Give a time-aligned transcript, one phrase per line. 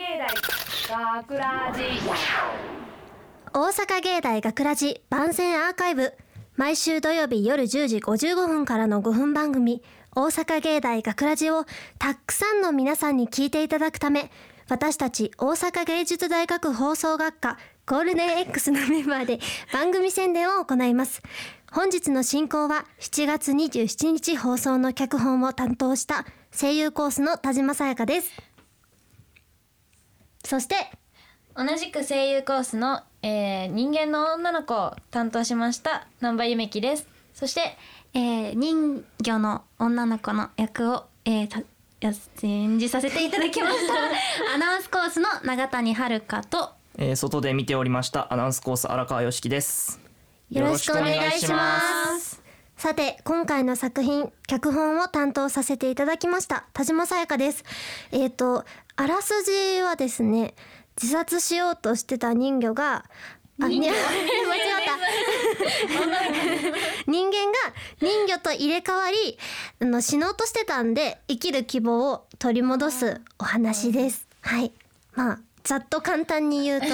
[0.00, 0.16] 芸
[0.88, 1.82] 大学ラジ
[3.52, 6.14] 大阪芸大学ラジ番宣アーカイブ。
[6.56, 9.82] 毎週土曜日夜10時55分からの5分番組。
[10.16, 11.66] 大阪芸大学ラジを
[11.98, 14.30] たくさんの皆さんに聞いていただくため
[14.70, 19.38] 私たち大阪芸術大学放送学科ゴールデン X のメンバーで
[19.70, 21.20] 番組宣伝を行います。
[21.72, 28.30] 本日の進行は7月27日放送の脚本を担当した声優コースの田島さやかです。
[30.44, 30.74] そして
[31.56, 37.06] 同じく声優コースの、えー人間の女の子を担当しました南波ゆめきです。
[37.34, 37.76] そして
[38.12, 41.64] えー、人魚の女の子の役を、えー、
[42.42, 43.94] 演じさせていただきました。
[44.54, 50.00] アナウンスコースの永谷遥とえー外で見ておりましたアナウンスコース荒川よしきです。
[50.50, 52.09] よろしくお願いします。
[52.80, 57.62] さて、今回の作品、脚本を担当させていただきました、田島さやかです。
[58.10, 58.64] えっ、と、
[58.96, 60.54] あらすじはですね、
[60.96, 63.04] 自殺しようとしてた人魚が、
[63.60, 64.00] あ、に間違った。
[67.06, 67.58] 人間が
[68.00, 69.38] 人魚と入れ替わり、
[69.82, 74.26] あの死のうとしてたんで、生きる希望を取り戻すお話です。
[74.40, 74.72] はい。
[75.12, 76.86] まあ、ざっと簡単に言うと、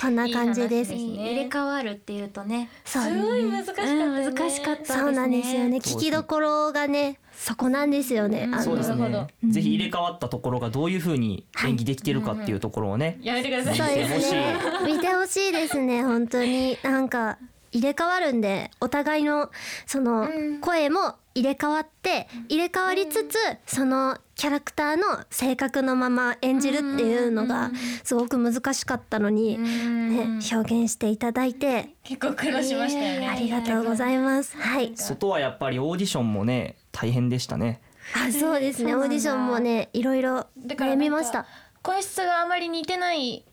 [0.00, 0.92] こんな感じです。
[0.94, 1.32] いい話ですね。
[1.32, 2.70] 入れ替わるっていうとね。
[2.84, 3.02] そう。
[3.02, 4.98] すごい難しかったよね、うん難しかったですね。
[4.98, 5.76] そうなんですよね。
[5.78, 8.44] 聞きどころがね、そこなんですよね。
[8.52, 13.76] あのそうですなるほねぜひ入れ替わったところがどういう風に演技できてるかっていうところをね、やめてください。
[13.76, 14.34] そうです見てほしい。
[14.34, 14.56] ね。
[14.94, 16.02] 見てほしいですね。
[16.04, 16.78] 本当に。
[16.82, 17.38] なんか
[17.74, 19.50] 入れ替わるんで、お互いの
[19.84, 20.28] その
[20.60, 27.72] 声も入れ替わって、入れ替わりつつ、そのキャラクターの性格のまま演じるっていうのが
[28.04, 34.56] すごく難しかったのに、ね、表現していただいて結構苦労しましたよね、ありがとうございます。
[34.56, 34.92] はい。
[34.94, 37.80] 外はやっぱりオーディションもね大変でしたね
[38.14, 38.94] あ、そうですね。
[38.94, 41.46] オーディションもね、いろいろ悩みました。
[41.82, 43.44] 声質があまり似てない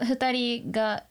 [0.00, 1.04] 二人が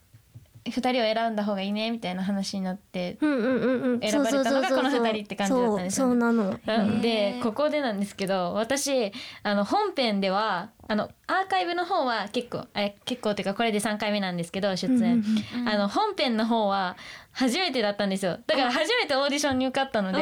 [0.66, 4.00] 二人を選んだ方がいいねみたいな話になってうんうんうんうん。
[4.02, 6.12] 選ばれたのがこの二人って感じだったんですよね。
[6.12, 6.60] そう、なの。
[6.66, 7.02] うん。
[7.02, 9.12] でここでなんですけど私
[9.44, 15.24] あの本編ではあのアーカイブの方は結構え結構っていうかこれで3回目なんですけど出演、
[15.66, 16.98] あの本編の方は
[17.32, 18.38] 初めてだったんですよ。
[18.46, 20.18] だから初めてオーディションに受かったので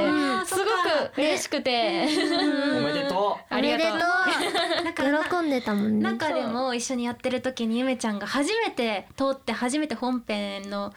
[0.46, 2.08] すごく嬉しくて、
[2.78, 3.54] おめでとう。
[3.54, 4.00] ありがとう
[4.94, 6.04] なんか喜んでたもんね。
[6.04, 10.94] 中でも一緒にやってる時にゆめちゃんが初めて通って初めて本編の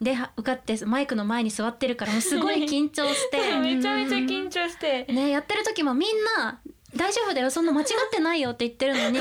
[0.00, 3.38] では受かってマイクの前に座ってるからもうすごい緊張して。
[3.58, 5.06] めちゃめちゃ緊張して。
[5.10, 6.60] ねやってる時もみんな
[6.94, 9.18] 大丈夫だよそんな間違ってないよって言ってるのに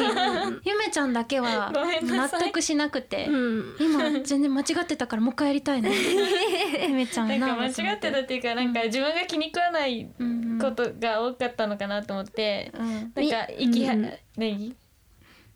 [0.63, 1.72] ゆめちゃんだけは
[2.03, 3.75] 納得しなくてうん。
[3.80, 7.36] 今全然間違ってたからもう一回やりたいのゆめちゃんな。
[7.36, 12.85] んか間違なってたっていうかなんか自分が気に食わないうんことが多かったのかなと思って、うん。
[12.85, 14.13] なんか息は、うん。
[14.38, 14.75] 何？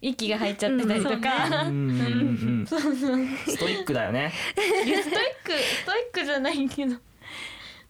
[0.01, 1.67] 息が入っちゃってたりとか、うん。
[1.67, 1.71] う。
[1.71, 2.07] んうん
[2.61, 4.31] うんストイックだよね。
[4.55, 4.95] ストイッ
[5.43, 6.95] クストイックじゃないけど。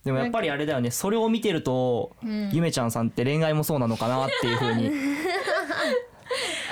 [0.04, 0.92] でもやっぱりあれだよね。
[0.92, 2.50] それを見てると、ん。
[2.52, 4.92] ゆめちゃんさんって恋愛もそうなのかなっていう風に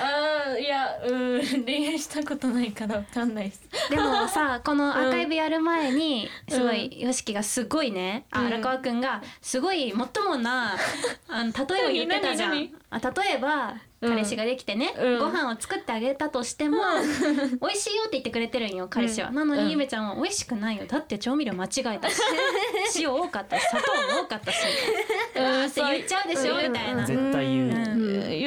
[0.00, 3.62] あーいやうん恋愛したことないからわかんないです。
[3.90, 8.26] でもさ このアーカイブやる前にすごい YOSHIKI がすごいね。
[8.30, 8.46] あうん。
[8.46, 10.76] 荒川くんがすごいもっともな
[11.28, 12.50] あの例えを言ってたじゃん。
[12.50, 14.10] 何あ例えばうん。
[14.10, 15.18] 彼氏ができてね、うん。
[15.18, 16.78] ご飯を作ってあげたとしても、
[17.60, 19.64] 美味しいよって言ってくれてるんよ彼氏は、なのうん。
[19.64, 20.84] にゆめちゃんは美味しくないよ。
[20.86, 22.20] だって調味料間違えたし
[22.96, 24.58] 塩多かったし砂糖も多かったし
[25.34, 27.87] うわーって言っちゃうでしょみたいな、絶対言う、うん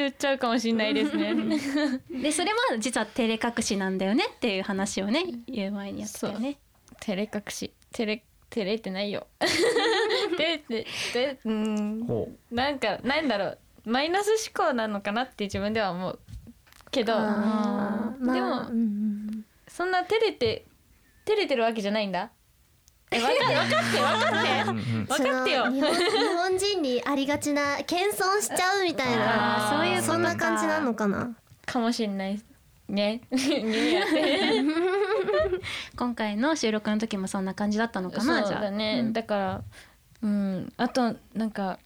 [0.02, 1.34] 言っちゃうかもしれないですね。
[2.10, 6.58] でそれは実は照れ隠しなんだよねっていう話をね言う前にやってたよね。
[7.00, 7.72] 照れ隠し。
[7.92, 9.26] 照れ照れてないよ。
[9.40, 11.50] 照れて照れう。
[11.50, 12.04] ん。
[12.06, 13.58] ほなんかなんだろう。
[13.84, 16.18] マイナス思考なのかなって自分では思う
[16.90, 17.14] けど。
[17.14, 18.24] あー。
[18.24, 20.66] まあでもうんそんな照れて
[21.24, 22.30] 照れてるわけじゃないんだ。
[22.30, 22.41] え
[23.18, 23.98] 分かって分かって
[25.08, 25.50] 分かって。
[25.52, 25.64] よ。
[25.64, 26.00] その日本日
[26.34, 31.34] 本人にありがちな謙遜しちゃうみたいなそういうそんな感じなのかな？
[31.66, 32.40] かもしれない
[32.88, 33.20] ね。
[35.96, 38.62] 今回の収録の時もそんな感じだったのかなそうじゃあ。
[38.62, 39.62] だね、だから
[40.22, 40.72] うん。
[40.76, 41.78] あとなんか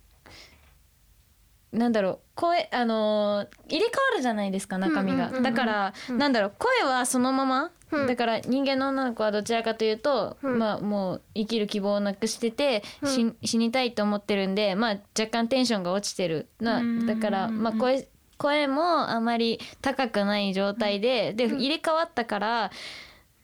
[1.72, 5.42] なんだろう声あのー入れ替わるじゃないですか中身が、うんうんうんうん。
[5.42, 8.06] だから、なんだろう声はそのまま、うん。
[8.06, 10.58] だから人間の女の子はどちらかというと、うん。
[10.58, 16.48] まあもう生きる希望をなくしてて、し死にたいと思ってるんでまあ若干テンションが落ちてる。
[16.60, 17.06] なうん。
[17.06, 18.08] だからまあ声
[18.38, 22.70] 声もあまり高くない状態でで入れ替わったから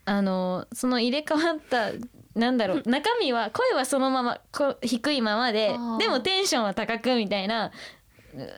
[0.05, 1.93] あのその入れ替わった
[2.39, 5.97] なんだろう 中身は声はそのままこ低いままであー。
[5.99, 7.71] でもテンションは高くみたいな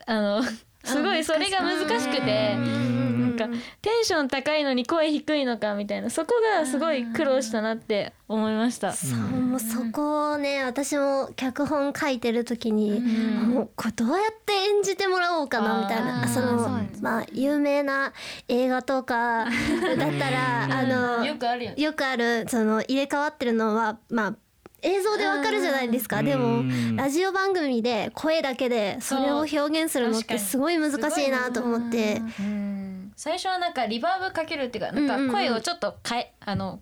[0.05, 0.43] あの
[0.83, 6.09] すごいそれが難しくてなんかテンション高いのに声低いのかみたいな。
[6.09, 8.93] そこがすごい苦労したなって思いました。
[8.93, 16.27] そうもうそこをね私も脚本書いてる時に、もうこれどうやって演じてもらおうかなみたいな。
[16.27, 18.13] そのまあ有名な
[18.47, 19.51] 映画とかだっ
[20.17, 21.81] たらあのよくあるよね。
[21.81, 24.35] よくあるその入れ替わってるのはまあ
[24.85, 26.21] 映像でわかるじゃないですか。
[26.21, 26.95] でもうん。
[26.95, 32.21] ラジオ番組で声だけでそれを表現するのってすごい難しいなと思って。
[32.39, 33.11] うん。
[33.15, 36.79] 最初はなんかリバーブかけるっていうかなんか声をちょっと変えあの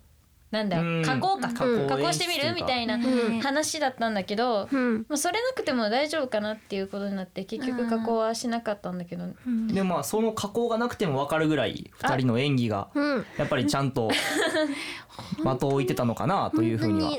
[0.54, 1.02] なんだうん。
[1.02, 2.54] ろう加工か加工加工してみる？
[2.54, 3.40] みたいなうん。
[3.42, 4.98] 話だったんだけどうん。
[5.00, 9.26] もうそれなくても大丈夫かなっていうことになって結局加工はしなかったんだけど。
[9.74, 13.26] でもまあその加工がなくても分かるぐらい2人の演技がうん。
[13.38, 14.12] やっぱりちゃんと
[15.38, 17.10] 的を置いてたのかなというふうには。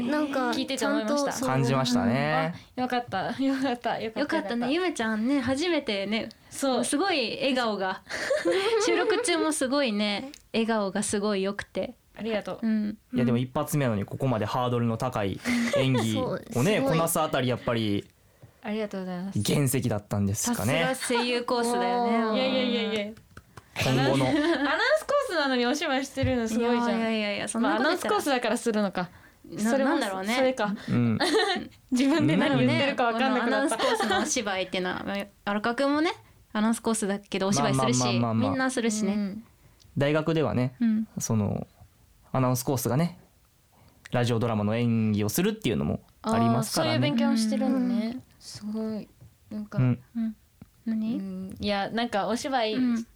[0.53, 1.47] 聞いててちゃん思いました。
[1.47, 2.55] 感じましたね。
[2.77, 3.33] よかった。
[3.43, 4.01] よかった。
[4.01, 4.21] よかった。
[4.21, 4.73] よかったね。
[4.73, 6.85] ゆめちゃんね初めてねそう。
[6.85, 8.03] すごい笑顔が。
[8.87, 12.67] 収録中もすごいね笑顔がすごい良くてありがとう。
[12.67, 12.99] うん。
[13.13, 15.41] いやでも一発目なのにここまでハードルの高い
[15.77, 18.05] 演技をね こなすあたりやっぱり。
[18.63, 19.43] ありがとうございます。
[19.43, 20.95] 原石だったんですかね。
[21.09, 22.37] 声優コースだよね。
[22.37, 23.13] いやいやいやいや。
[23.83, 24.27] 今後の。
[24.27, 24.39] アナウン
[24.99, 26.99] スコースなのにお芝居してるのすごいじゃん。
[26.99, 29.11] いやいやいやそんまあ、アナウンスコースだからするのか。
[29.45, 30.35] なそれもなんだろうね。
[30.35, 30.75] それか。
[30.89, 31.19] うん。
[31.91, 33.57] 自分で何言ってるか分かんなくなった。
[33.57, 35.05] アナウンスコースのお芝居っていうのは
[35.45, 36.13] 荒川くんもね
[36.53, 39.13] アナウンスコースだけどお芝居するしみんなするしね。
[39.13, 39.45] うん。
[39.99, 41.09] 大学ではねうん。
[41.19, 41.67] その
[42.35, 43.19] アナウンスコースがね
[44.11, 47.21] ラジオドラマの演技をするっていうのもありますからあーそういう勉ね。
[47.21, 49.09] 強をしてるのね、すごい
[49.51, 49.91] なんか、ううん。
[49.91, 50.37] ん。
[50.85, 53.07] 何いやなんかお芝居、うん。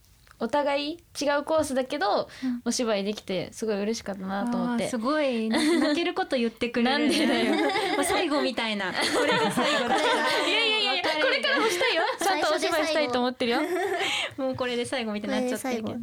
[0.40, 2.28] お互い違うコースだけど、
[2.64, 4.88] お芝居できてすごい嬉しかったなと思って。
[4.88, 5.48] すごい。
[5.48, 7.54] 泣けること言ってくれるなんでだよ。
[7.54, 7.60] も
[8.00, 8.92] う最後みたいな。
[8.94, 12.02] これが最後だいやいやいやいやこれからもしたいよ。
[12.20, 13.60] ちゃんとお芝居したいと思ってるよ。
[14.38, 15.98] もうこれで最後みたいになっちゃってるけど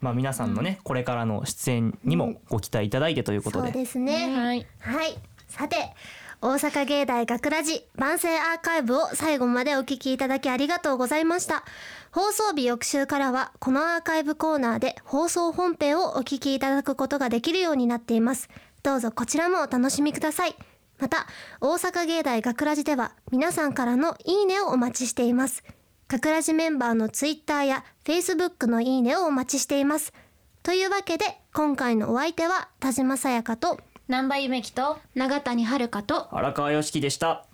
[0.00, 5.18] まあ皆さんのねこれからの出演にもご期待いただいてということでそうですね、はいはい。
[5.48, 5.94] さて、
[6.40, 11.64] 大阪芸大学ラジ番宣アーカイブを最後までお聞きいただきありがとうございました。
[12.12, 18.48] 放送日翌週からはこのアーカイブコーナーで放送本編をお聞きいただくことができるようになっています。
[18.82, 20.54] どうぞこちらもお楽しみください。
[20.98, 21.26] また、
[21.60, 25.64] 大阪芸大学ラジでは皆さんからのいいねをお待ちしています。
[26.08, 30.14] 学ラジメンバーのツイッターやフェイスブックのいいねをお待ちしています。
[30.62, 33.78] というわけで、今回のお相手は田島さやかと
[34.08, 37.44] 南波ゆめきと永谷遥と荒川良樹でした。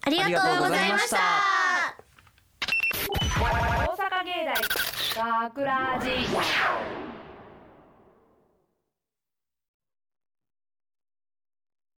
[0.00, 1.18] ありがとうございました。
[3.10, 3.44] 大
[3.94, 4.46] 阪芸
[5.14, 6.08] 大学ラジ